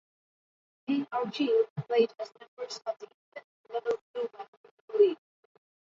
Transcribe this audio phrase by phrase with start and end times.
[0.87, 3.05] Pen Argyl played as members of the
[3.35, 5.17] Independent level Blue Mountain League.